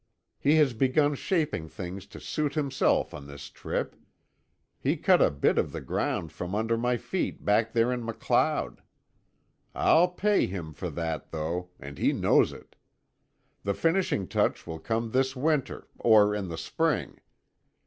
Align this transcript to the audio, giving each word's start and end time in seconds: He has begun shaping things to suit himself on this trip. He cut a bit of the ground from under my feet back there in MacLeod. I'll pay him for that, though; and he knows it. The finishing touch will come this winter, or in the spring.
He 0.39 0.55
has 0.55 0.73
begun 0.73 1.13
shaping 1.13 1.69
things 1.69 2.07
to 2.07 2.19
suit 2.19 2.55
himself 2.55 3.13
on 3.13 3.27
this 3.27 3.51
trip. 3.51 3.95
He 4.79 4.97
cut 4.97 5.21
a 5.21 5.29
bit 5.29 5.59
of 5.59 5.71
the 5.71 5.79
ground 5.79 6.31
from 6.31 6.55
under 6.55 6.75
my 6.75 6.97
feet 6.97 7.45
back 7.45 7.71
there 7.73 7.91
in 7.93 8.03
MacLeod. 8.03 8.81
I'll 9.75 10.07
pay 10.07 10.47
him 10.47 10.73
for 10.73 10.89
that, 10.89 11.29
though; 11.29 11.69
and 11.79 11.99
he 11.99 12.13
knows 12.13 12.51
it. 12.51 12.75
The 13.63 13.75
finishing 13.75 14.27
touch 14.27 14.65
will 14.65 14.79
come 14.79 15.11
this 15.11 15.35
winter, 15.35 15.87
or 15.99 16.33
in 16.33 16.47
the 16.47 16.57
spring. 16.57 17.19